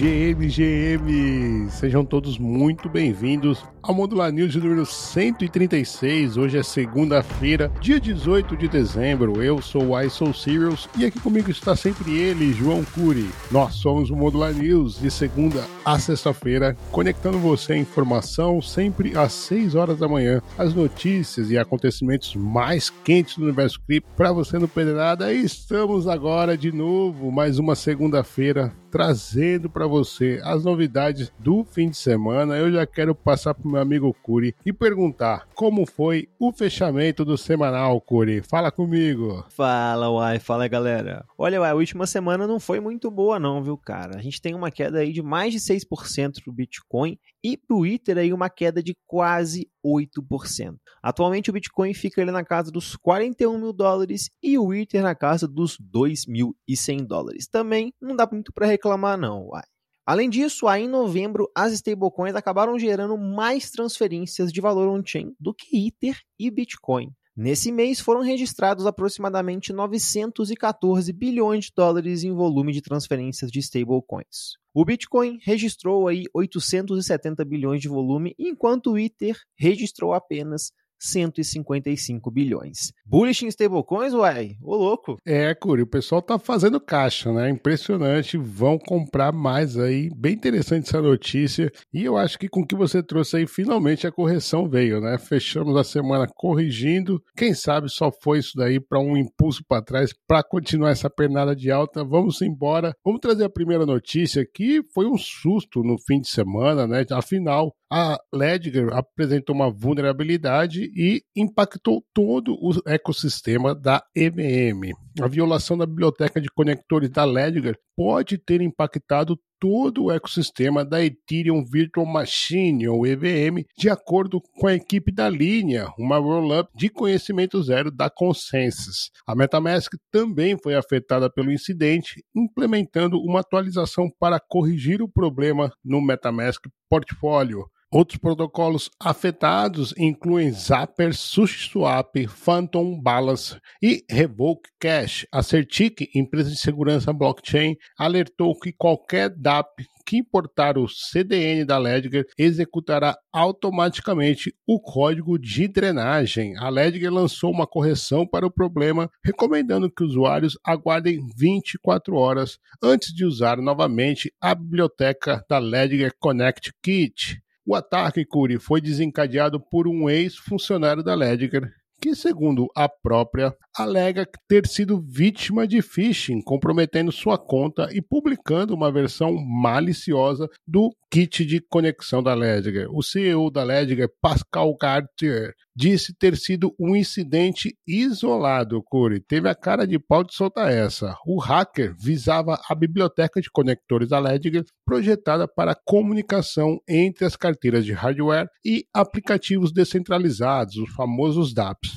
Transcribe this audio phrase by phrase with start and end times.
[0.00, 1.70] GM, GM!
[1.70, 6.38] Sejam todos muito bem-vindos ao Modular News número 136.
[6.38, 9.42] Hoje é segunda-feira, dia 18 de dezembro.
[9.42, 13.28] Eu sou o iSoul Serials e aqui comigo está sempre ele, João Cury.
[13.50, 19.34] Nós somos o Modular News de segunda a sexta-feira, conectando você à informação sempre às
[19.34, 24.58] 6 horas da manhã, as notícias e acontecimentos mais quentes do universo cripto para você
[24.58, 25.30] não perder nada.
[25.30, 31.90] E estamos agora de novo, mais uma segunda-feira trazendo para você as novidades do fim
[31.90, 32.56] de semana.
[32.56, 37.24] Eu já quero passar para o meu amigo Curi e perguntar como foi o fechamento
[37.24, 38.42] do semanal, Curi.
[38.42, 39.44] Fala comigo.
[39.50, 40.38] Fala, Uai.
[40.38, 41.24] Fala, galera.
[41.38, 44.18] Olha, Uai, a última semana não foi muito boa não, viu, cara?
[44.18, 48.18] A gente tem uma queda aí de mais de 6% pro Bitcoin e pro Ether
[48.18, 50.76] aí uma queda de quase 8%.
[51.02, 55.14] Atualmente o Bitcoin fica ali na casa dos 41 mil dólares e o Ether na
[55.14, 57.46] casa dos 2.100 dólares.
[57.46, 59.64] Também não dá muito para reclamar não, uai.
[60.06, 65.54] Além disso, aí em novembro, as stablecoins acabaram gerando mais transferências de valor on-chain do
[65.54, 67.12] que Ether e Bitcoin.
[67.42, 74.58] Nesse mês foram registrados aproximadamente 914 bilhões de dólares em volume de transferências de stablecoins.
[74.74, 82.92] O Bitcoin registrou aí 870 bilhões de volume, enquanto o Ether registrou apenas 155 bilhões.
[83.06, 84.52] Bullish em stablecoins, uai?
[84.62, 85.16] Ô louco.
[85.26, 87.48] É, Curi, o pessoal tá fazendo caixa, né?
[87.50, 88.36] Impressionante.
[88.36, 90.10] Vão comprar mais aí.
[90.16, 91.72] Bem interessante essa notícia.
[91.92, 95.18] E eu acho que com o que você trouxe aí, finalmente a correção veio, né?
[95.18, 97.20] Fechamos a semana corrigindo.
[97.36, 101.56] Quem sabe só foi isso daí para um impulso para trás para continuar essa pernada
[101.56, 102.04] de alta.
[102.04, 102.94] Vamos embora.
[103.04, 107.04] Vamos trazer a primeira notícia que foi um susto no fim de semana, né?
[107.10, 114.92] Afinal, a Ledger apresentou uma vulnerabilidade e impactou todo o ecossistema da EVM.
[115.20, 121.04] A violação da biblioteca de conectores da Ledger pode ter impactado todo o ecossistema da
[121.04, 126.88] Ethereum Virtual Machine, ou EVM, de acordo com a equipe da linha, uma roll-up de
[126.88, 129.10] conhecimento zero da Consensus.
[129.26, 136.00] A MetaMask também foi afetada pelo incidente, implementando uma atualização para corrigir o problema no
[136.00, 137.66] MetaMask Portfólio.
[137.92, 145.26] Outros protocolos afetados incluem Zapper, SushiSwap, Phantom Balance e Revoke Cash.
[145.32, 151.78] A Certic, empresa de segurança blockchain, alertou que qualquer DApp que importar o CDN da
[151.78, 156.56] Ledger executará automaticamente o código de drenagem.
[156.58, 163.12] A Ledger lançou uma correção para o problema, recomendando que usuários aguardem 24 horas antes
[163.12, 167.40] de usar novamente a biblioteca da Ledger Connect Kit.
[167.66, 174.26] O ataque, Curi, foi desencadeado por um ex-funcionário da Ledger, que, segundo a própria, alega
[174.48, 181.44] ter sido vítima de phishing, comprometendo sua conta e publicando uma versão maliciosa do kit
[181.44, 182.88] de conexão da Ledger.
[182.90, 189.20] O CEO da Ledger, Pascal Cartier, disse ter sido um incidente isolado, Corey.
[189.20, 191.16] Teve a cara de pau de soltar essa.
[191.26, 197.84] O hacker visava a biblioteca de conectores da Ledger projetada para comunicação entre as carteiras
[197.84, 201.90] de hardware e aplicativos descentralizados, os famosos DApps.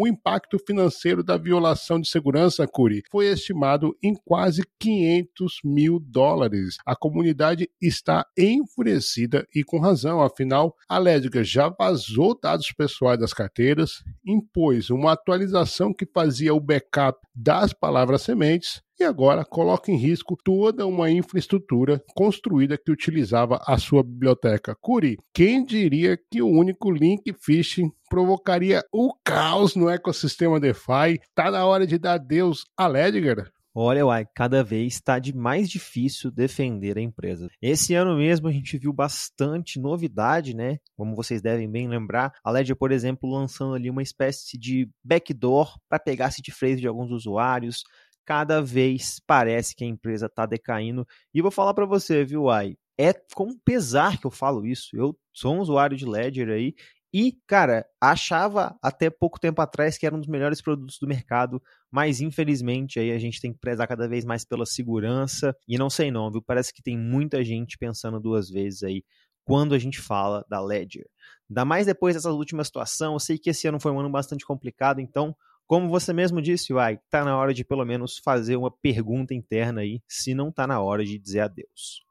[0.00, 6.76] O impacto financeiro da violação de segurança, Curi, foi estimado em quase 500 mil dólares.
[6.86, 13.32] A comunidade está enfurecida e com razão, afinal, a Ledger já vazou dados pessoais das
[13.34, 19.96] carteiras, impôs uma atualização que fazia o backup das palavras sementes e agora coloca em
[19.96, 24.76] risco toda uma infraestrutura construída que utilizava a sua biblioteca.
[24.80, 31.20] Curi, quem diria que o único link phishing provocaria o caos no ecossistema DeFi?
[31.34, 33.50] Tá na hora de dar adeus a Ledger?
[33.80, 37.48] Olha, uai, cada vez está de mais difícil defender a empresa.
[37.62, 40.78] Esse ano mesmo a gente viu bastante novidade, né?
[40.96, 45.78] Como vocês devem bem lembrar, a Ledger, por exemplo, lançando ali uma espécie de backdoor
[45.88, 47.84] para pegar seed phrase de alguns usuários,
[48.28, 51.06] cada vez parece que a empresa está decaindo.
[51.32, 52.76] E vou falar para você, viu, Ai?
[52.98, 54.94] É com pesar que eu falo isso.
[54.94, 56.74] Eu sou um usuário de Ledger aí
[57.10, 61.62] e, cara, achava até pouco tempo atrás que era um dos melhores produtos do mercado,
[61.90, 65.56] mas infelizmente aí a gente tem que prezar cada vez mais pela segurança.
[65.66, 66.42] E não sei não, viu?
[66.42, 69.02] Parece que tem muita gente pensando duas vezes aí
[69.42, 71.06] quando a gente fala da Ledger.
[71.48, 74.44] Ainda mais depois dessa última situação, eu sei que esse ano foi um ano bastante
[74.44, 75.34] complicado, então
[75.68, 79.82] como você mesmo disse, Uai, tá na hora de pelo menos fazer uma pergunta interna
[79.82, 82.02] aí, se não tá na hora de dizer adeus.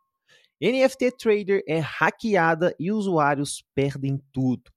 [0.61, 4.71] NFT Trader é hackeada e usuários perdem tudo.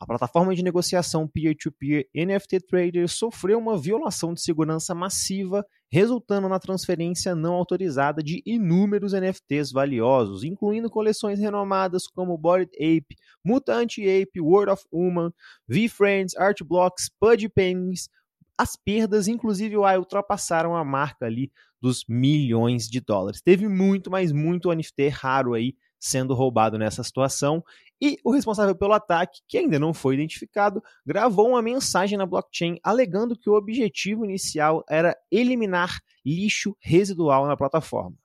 [0.00, 6.48] A plataforma de negociação peer-to-peer -peer NFT Trader sofreu uma violação de segurança massiva, resultando
[6.48, 13.98] na transferência não autorizada de inúmeros NFTs valiosos, incluindo coleções renomadas como Bodied Ape, Mutant
[13.98, 15.32] Ape, World of Woman,
[15.68, 18.08] V-Friends, Art Blocks, Pudgy Penguins.
[18.56, 21.50] As perdas, inclusive, ultrapassaram a marca ali
[21.80, 23.40] dos milhões de dólares.
[23.40, 27.62] Teve muito, mas muito NFT raro aí sendo roubado nessa situação.
[28.00, 32.78] E o responsável pelo ataque, que ainda não foi identificado, gravou uma mensagem na blockchain
[32.82, 38.16] alegando que o objetivo inicial era eliminar lixo residual na plataforma.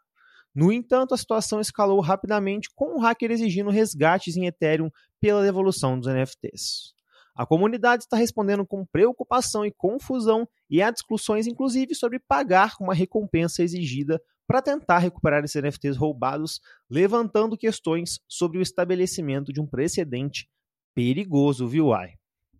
[0.53, 4.89] No entanto, a situação escalou rapidamente, com o hacker exigindo resgates em Ethereum
[5.19, 6.95] pela devolução dos NFTs.
[7.35, 12.93] A comunidade está respondendo com preocupação e confusão, e há discussões, inclusive, sobre pagar uma
[12.93, 16.59] recompensa exigida para tentar recuperar esses NFTs roubados,
[16.89, 20.47] levantando questões sobre o estabelecimento de um precedente
[20.93, 22.11] perigoso, viu, Ai?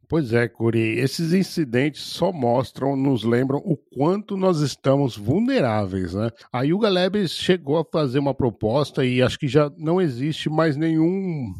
[0.08, 6.30] Pois é, Curi, esses incidentes só mostram, nos lembram o quanto nós estamos vulneráveis, né?
[6.54, 10.78] A Yuga Labs chegou a fazer uma proposta e acho que já não existe mais
[10.78, 11.54] nenhum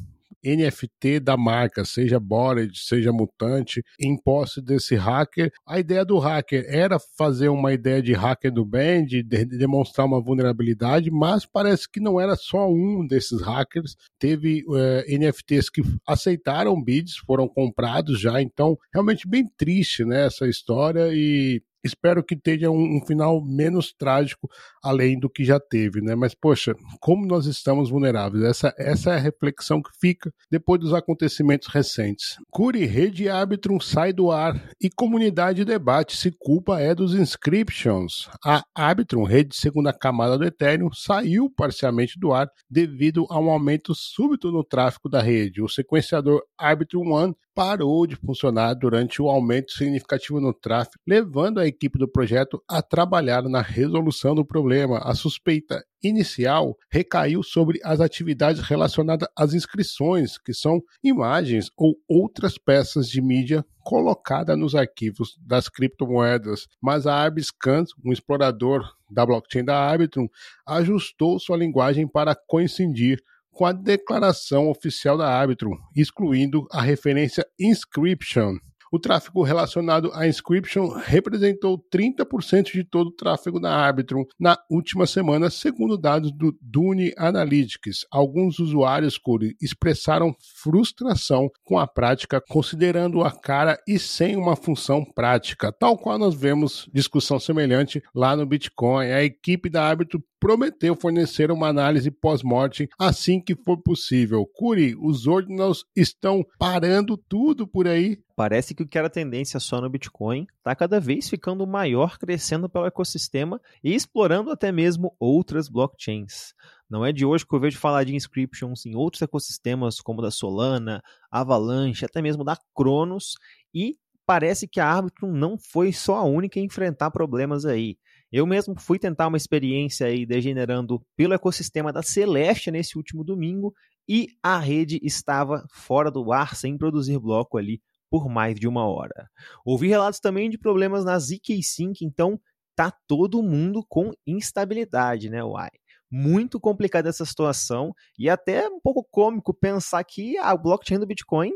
[0.46, 5.52] NFT da marca, seja Bored, seja Mutante, em posse desse hacker.
[5.68, 10.06] A ideia do hacker era fazer uma ideia de hacker do bem, de, de demonstrar
[10.06, 13.96] uma vulnerabilidade, mas parece que não era só um desses hackers.
[14.20, 20.26] Teve é, eh, NFTs que aceitaram bids, foram comprados já, então realmente bem triste né,
[20.26, 24.50] essa história e espero que tenha um, um, final menos trágico
[24.84, 26.16] além do que já teve, né?
[26.16, 28.44] Mas poxa, como nós estamos vulneráveis?
[28.44, 32.38] Essa, essa é a reflexão que fica depois dos acontecimentos recentes.
[32.50, 38.30] Curi, rede Arbitrum sai do ar e comunidade debate se culpa é dos inscriptions.
[38.44, 43.50] A Arbitrum, rede de segunda camada do Ethereum, saiu parcialmente do ar devido a um
[43.50, 45.62] aumento súbito no tráfego da rede.
[45.62, 51.66] O sequenciador Arbitrum One parou de funcionar durante o aumento significativo no tráfego, levando a
[51.66, 55.00] equipe do projeto a trabalhar na resolução do problema.
[55.00, 62.58] A suspeita inicial recaiu sobre as atividades relacionadas às inscrições, que são imagens ou outras
[62.58, 66.68] peças de mídia colocadas nos arquivos das criptomoedas.
[66.82, 70.28] Mas a Arbiscan, um explorador da blockchain da Arbitrum,
[70.68, 73.24] ajustou sua linguagem para coincidir
[73.56, 78.58] com a declaração oficial da árbitro, excluindo a referência inscription.
[78.96, 85.06] O tráfego relacionado à inscription representou 30% de todo o tráfego da Arbitrum na última
[85.06, 88.06] semana, segundo dados do Dune Analytics.
[88.10, 89.20] Alguns usuários
[89.62, 96.18] expressaram frustração com a prática, considerando a cara e sem uma função prática, tal qual
[96.18, 99.08] nós vemos discussão semelhante lá no Bitcoin.
[99.08, 104.46] A equipe da Arbitrum prometeu fornecer uma análise pós-morte assim que for possível.
[104.46, 108.20] Curi, os ordinals estão parando tudo por aí.
[108.36, 112.68] Parece que o que era tendência só no Bitcoin está cada vez ficando maior, crescendo
[112.68, 116.54] pelo ecossistema e explorando até mesmo outras blockchains.
[116.90, 120.30] Não é de hoje que eu vejo falar de inscriptions em outros ecossistemas, como da
[120.30, 121.02] Solana,
[121.32, 123.36] Avalanche, até mesmo da Cronos,
[123.74, 123.96] e
[124.26, 127.98] parece que a Arbitrum não foi só a única a enfrentar problemas aí.
[128.30, 133.74] Eu mesmo fui tentar uma experiência aí degenerando pelo ecossistema da Celeste nesse último domingo
[134.10, 137.80] e a rede estava fora do ar sem produzir bloco ali
[138.16, 139.30] por mais de uma hora.
[139.66, 142.40] Ouvi relatos também de problemas na ZK Sync, então
[142.74, 145.68] tá todo mundo com instabilidade, né, Uai?
[146.10, 151.52] Muito complicada essa situação e até um pouco cômico pensar que a blockchain do Bitcoin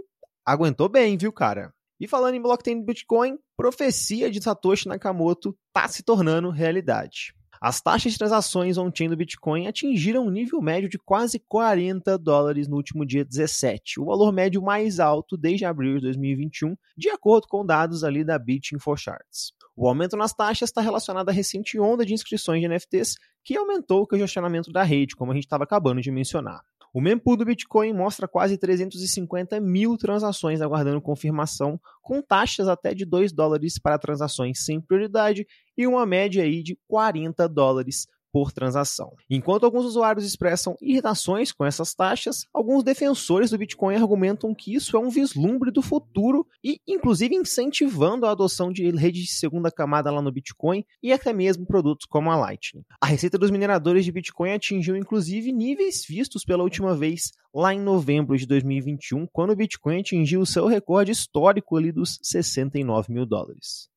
[0.46, 1.74] aguentou bem, viu, cara?
[1.98, 7.34] E falando em blockchain do Bitcoin, profecia de Satoshi Nakamoto está se tornando realidade.
[7.62, 12.70] As taxas de transações on-chain do Bitcoin atingiram um nível médio de quase 40 dólares
[12.70, 17.48] no último dia 17, o valor médio mais alto desde abril de 2021, de acordo
[17.48, 19.52] com dados ali da BitInfoCharts.
[19.76, 24.04] O aumento nas taxas está relacionado à recente onda de inscrições de NFTs, que aumentou
[24.04, 26.62] o congestionamento da rede, como a gente estava acabando de mencionar.
[26.94, 33.06] O mempool do Bitcoin mostra quase 350 mil transações aguardando confirmação, com taxas até de
[33.06, 35.46] 2 dólares para transações sem prioridade
[35.78, 39.14] e uma média aí de 40 dólares por transação.
[39.30, 44.96] Enquanto alguns usuários expressam irritações com essas taxas, alguns defensores do Bitcoin argumentam que isso
[44.96, 50.12] é um vislumbre do futuro e, inclusive, incentivando a adoção de redes de segunda camada
[50.12, 52.84] lá no Bitcoin e até mesmo produtos como a Lightning.
[53.02, 57.80] A receita dos mineradores de Bitcoin atingiu, inclusive, níveis vistos pela última vez lá em
[57.80, 63.90] novembro de 2021, quando o Bitcoin atingiu seu recorde histórico ali dos 69 mil dólares.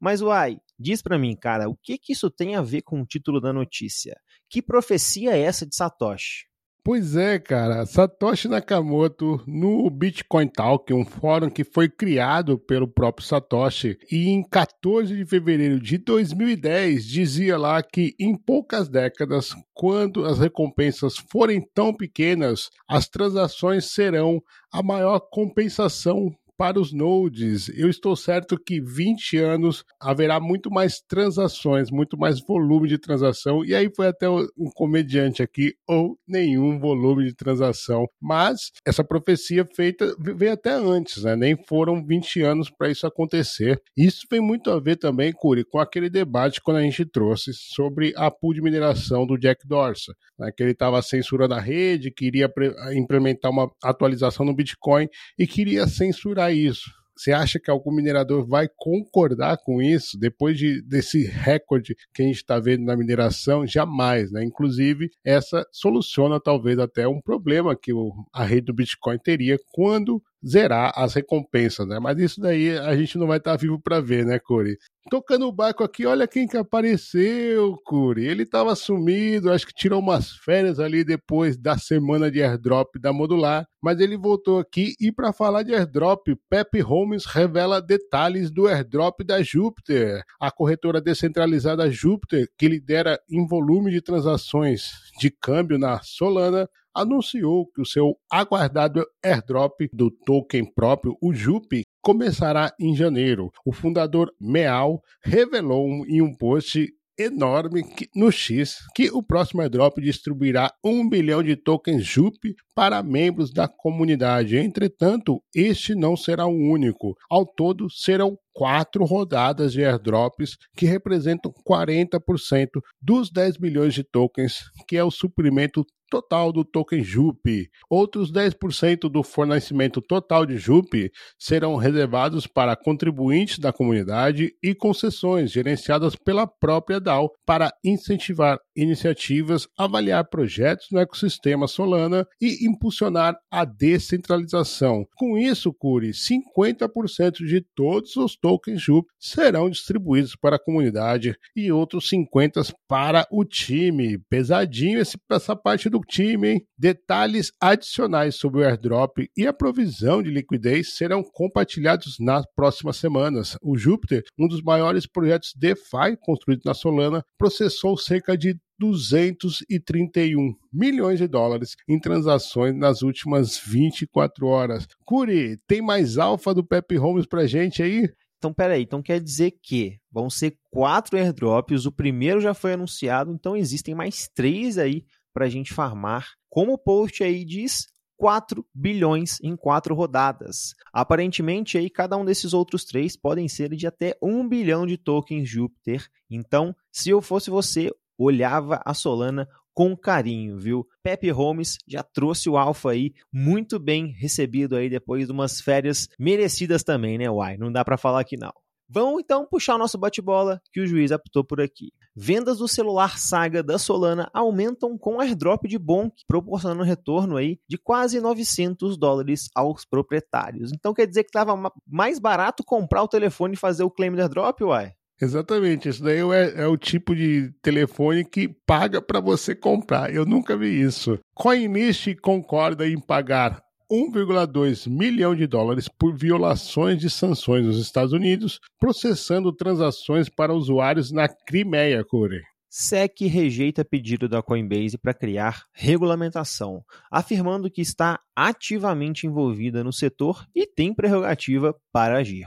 [0.00, 3.06] Mas, uai, diz para mim, cara, o que, que isso tem a ver com o
[3.06, 4.18] título da notícia?
[4.48, 6.50] Que profecia é essa de Satoshi?
[6.82, 7.84] Pois é, cara.
[7.84, 14.42] Satoshi Nakamoto no Bitcoin Talk, um fórum que foi criado pelo próprio Satoshi, e em
[14.42, 21.62] 14 de fevereiro de 2010 dizia lá que em poucas décadas, quando as recompensas forem
[21.74, 28.82] tão pequenas, as transações serão a maior compensação para os nodes, eu estou certo que
[28.82, 34.28] 20 anos haverá muito mais transações, muito mais volume de transação, e aí foi até
[34.28, 38.06] um comediante aqui, ou nenhum volume de transação.
[38.20, 41.34] Mas essa profecia feita veio até antes, né?
[41.34, 43.80] Nem foram 20 anos para isso acontecer.
[43.96, 48.12] Isso tem muito a ver também, Curi, com aquele debate quando a gente trouxe sobre
[48.14, 50.50] a pool de mineração do Jack Dorsey, né?
[50.54, 52.52] que ele estava censurando a rede, queria
[52.92, 56.90] implementar uma atualização no Bitcoin e queria censurar isso.
[57.20, 62.24] Você acha que algum minerador vai concordar com isso depois de, desse recorde que a
[62.24, 63.66] gente está vendo na mineração?
[63.66, 64.42] Jamais, né?
[64.42, 70.22] Inclusive, essa soluciona talvez até um problema que o, a rede do Bitcoin teria quando
[70.46, 71.98] zerar as recompensas, né?
[71.98, 74.76] Mas isso daí a gente não vai estar tá vivo para ver, né, Corey?
[75.08, 78.26] Tocando o barco aqui, olha quem que apareceu, Curi.
[78.26, 83.12] Ele estava sumido, acho que tirou umas férias ali depois da semana de airdrop da
[83.12, 88.68] Modular, mas ele voltou aqui e para falar de airdrop, Pepe Holmes revela detalhes do
[88.68, 95.78] airdrop da Júpiter, a corretora descentralizada Júpiter, que lidera em volume de transações de câmbio
[95.78, 102.94] na Solana, anunciou que o seu aguardado airdrop do token próprio, o JUP, começará em
[102.94, 103.50] janeiro.
[103.64, 106.88] O fundador Meal revelou em um post
[107.20, 107.82] enorme
[108.14, 113.68] no X que o próximo airdrop distribuirá um bilhão de tokens JUP para membros da
[113.68, 114.56] comunidade.
[114.56, 117.14] Entretanto, este não será o único.
[117.28, 122.68] Ao todo, serão quatro rodadas de airdrops que representam 40%
[123.00, 127.70] dos 10 bilhões de tokens, que é o suprimento total do token JUP.
[127.88, 135.52] Outros 10% do fornecimento total de JUP serão reservados para contribuintes da comunidade e concessões
[135.52, 143.64] gerenciadas pela própria DAO para incentivar iniciativas, avaliar projetos no ecossistema Solana e impulsionar a
[143.64, 145.06] descentralização.
[145.16, 151.70] Com isso, Curi, 50% de todos os tokens JUP serão distribuídos para a comunidade e
[151.70, 154.18] outros 50% para o time.
[154.28, 155.00] Pesadinho
[155.30, 156.66] essa parte do time, hein?
[156.78, 163.56] Detalhes adicionais sobre o airdrop e a provisão de liquidez serão compartilhados nas próximas semanas.
[163.62, 171.18] O Júpiter, um dos maiores projetos DeFi construídos na Solana, processou cerca de 231 milhões
[171.18, 174.86] de dólares em transações nas últimas 24 horas.
[175.04, 178.08] Curi, tem mais alfa do Pepe Holmes pra gente aí?
[178.40, 183.30] Então, peraí, então quer dizer que vão ser quatro airdrops, o primeiro já foi anunciado,
[183.30, 186.26] então existem mais três aí para a gente farmar.
[186.48, 187.86] Como o post aí diz,
[188.20, 190.74] 4 bilhões em quatro rodadas.
[190.92, 195.48] Aparentemente, aí, cada um desses outros três podem ser de até 1 bilhão de tokens
[195.48, 196.06] Júpiter.
[196.30, 200.86] Então, se eu fosse você, olhava a Solana com carinho, viu?
[201.02, 206.06] Pepe Holmes já trouxe o Alpha aí, muito bem recebido aí depois de umas férias
[206.18, 207.56] merecidas também, né, Uai?
[207.56, 208.52] Não dá para falar que não.
[208.92, 211.92] Vamos então puxar o nosso bate-bola que o juiz apitou por aqui.
[212.16, 217.60] Vendas do celular Saga da Solana aumentam com airdrop de Bonk, proporcionando um retorno aí
[217.68, 220.72] de quase 900 dólares aos proprietários.
[220.72, 221.54] Então quer dizer que estava
[221.86, 224.92] mais barato comprar o telefone e fazer o claim do airdrop, uai?
[225.22, 230.12] Exatamente, isso daí é, é, o tipo de telefone que paga para você comprar.
[230.12, 231.16] Eu nunca vi isso.
[231.34, 238.60] CoinList concorda em pagar 1,2 milhão de dólares por violações de sanções nos Estados Unidos,
[238.78, 242.42] processando transações para usuários na Crimeia, Corey.
[242.72, 250.46] SEC rejeita pedido da Coinbase para criar regulamentação, afirmando que está ativamente envolvida no setor
[250.54, 252.46] e tem prerrogativa para agir.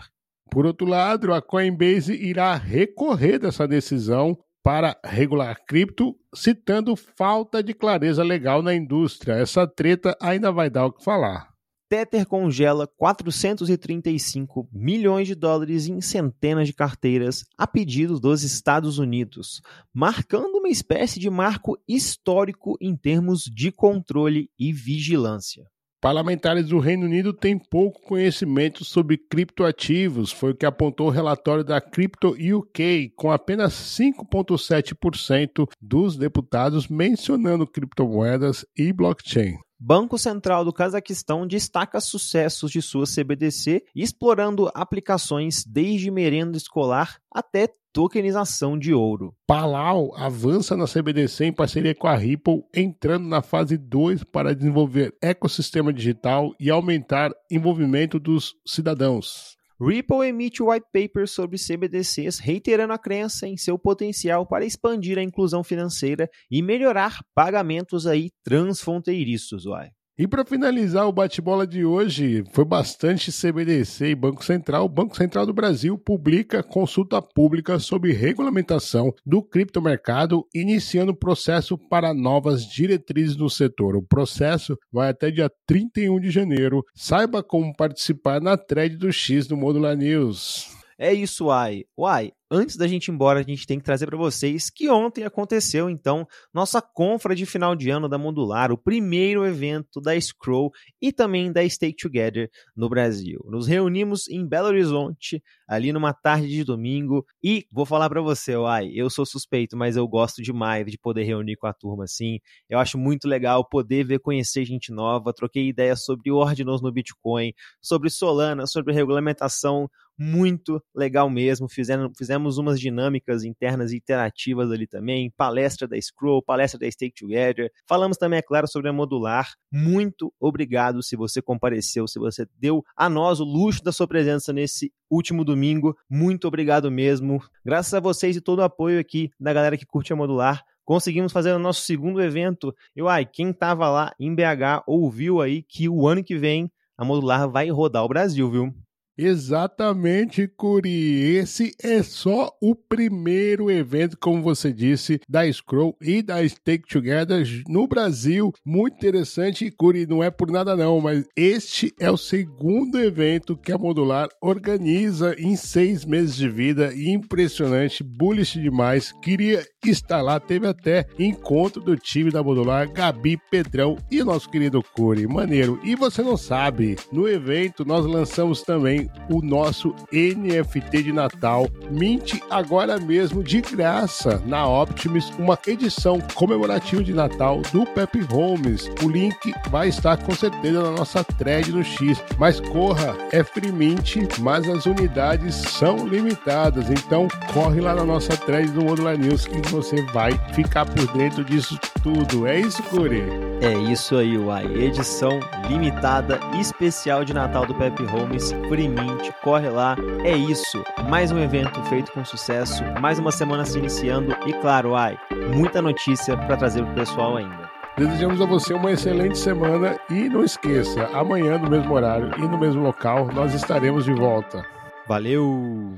[0.49, 7.73] Por outro lado, a Coinbase irá recorrer dessa decisão para regular cripto, citando falta de
[7.73, 9.33] clareza legal na indústria.
[9.33, 11.53] Essa treta ainda vai dar o que falar.
[11.89, 19.61] Tether congela 435 milhões de dólares em centenas de carteiras a pedido dos Estados Unidos,
[19.93, 25.67] marcando uma espécie de marco histórico em termos de controle e vigilância.
[26.03, 31.63] Parlamentares do Reino Unido têm pouco conhecimento sobre criptoativos, foi o que apontou o relatório
[31.63, 39.57] da Crypto UK, com apenas 5,7% dos deputados mencionando criptomoedas e blockchain.
[39.79, 47.69] Banco Central do Cazaquistão destaca sucessos de sua CBDC, explorando aplicações desde merenda escolar até
[47.93, 49.33] tokenização de ouro.
[49.47, 55.15] Palau avança na CBDC em parceria com a Ripple, entrando na fase 2 para desenvolver
[55.21, 59.55] ecossistema digital e aumentar envolvimento dos cidadãos.
[59.79, 65.23] Ripple emite white paper sobre CBDCs, reiterando a crença em seu potencial para expandir a
[65.23, 69.89] inclusão financeira e melhorar pagamentos aí transfronteiriços, uai.
[70.15, 74.85] E para finalizar o bate-bola de hoje, foi bastante CBDC e Banco Central.
[74.85, 82.13] O Banco Central do Brasil publica consulta pública sobre regulamentação do criptomercado, iniciando processo para
[82.13, 83.95] novas diretrizes no setor.
[83.95, 86.83] O processo vai até dia 31 de janeiro.
[86.93, 90.67] Saiba como participar na thread do X do Modular News.
[90.95, 91.85] É isso, Uai.
[91.97, 95.23] Uai, antes da gente ir embora, a gente tem que trazer para vocês que ontem
[95.23, 100.71] aconteceu, então, nossa confra de final de ano da Modular, o primeiro evento da Scroll
[101.01, 103.39] e também da Stake Together no Brasil.
[103.45, 108.55] Nos reunimos em Belo Horizonte, ali numa tarde de domingo, e vou falar para você,
[108.55, 112.39] uai, eu sou suspeito, mas eu gosto demais de poder reunir com a turma assim.
[112.69, 117.53] Eu acho muito legal poder ver, conhecer gente nova, troquei ideias sobre ordinals no Bitcoin,
[117.81, 121.67] sobre Solana, sobre regulamentação, muito legal mesmo.
[121.67, 127.15] Fizemos, fizemos umas dinâmicas internas e interativas ali também, palestra da Scroll, palestra da Stake
[127.19, 127.71] Together.
[127.87, 129.53] Falamos também, é claro, sobre a modular.
[129.71, 134.53] Muito obrigado se você compareceu, se você deu a nós o luxo da sua presença
[134.53, 135.95] nesse último domingo.
[136.09, 137.41] Muito obrigado mesmo.
[137.65, 141.31] Graças a vocês e todo o apoio aqui da galera que curte a modular conseguimos
[141.31, 142.75] fazer o nosso segundo evento.
[142.95, 147.05] E uai, quem estava lá em BH ouviu aí que o ano que vem a
[147.05, 148.73] modular vai rodar o Brasil, viu?
[149.17, 151.35] Exatamente, Curi.
[151.35, 157.45] Esse é só o primeiro evento, como você disse, da Scroll e da Stake Together
[157.67, 158.51] no Brasil.
[158.65, 160.07] Muito interessante, Curi.
[160.07, 165.35] Não é por nada não, mas este é o segundo evento que a Modular organiza
[165.37, 166.91] em seis meses de vida.
[166.95, 169.13] Impressionante, bullish demais.
[169.21, 170.39] Queria estar lá.
[170.39, 175.27] Teve até encontro do time da Modular, Gabi, Pedrão e nosso querido Curi.
[175.27, 175.79] Maneiro.
[175.83, 181.67] E você não sabe, no evento nós lançamos também o nosso NFT de Natal.
[181.91, 188.89] Mint agora mesmo de graça na Optimus, uma edição comemorativa de Natal do Pepe Holmes.
[189.03, 192.21] O link vai estar com certeza na nossa thread no X.
[192.37, 196.89] Mas corra, é free mint, mas as unidades são limitadas.
[196.89, 201.43] Então corre lá na nossa thread do Modular News que você vai ficar por dentro
[201.43, 202.47] disso tudo.
[202.47, 203.23] É isso, Curi?
[203.61, 204.65] É isso aí, Uai.
[204.65, 209.95] Edição limitada especial de Natal do Pepe Holmes, free mint, corre lá.
[210.23, 210.83] É isso.
[211.09, 215.17] Mais um evento feito com sucesso, mais uma semana se iniciando e claro, ai,
[215.53, 217.69] muita notícia para trazer pro pessoal ainda.
[217.97, 222.57] Desejamos a você uma excelente semana e não esqueça, amanhã no mesmo horário e no
[222.57, 224.65] mesmo local nós estaremos de volta.
[225.07, 225.93] Valeu!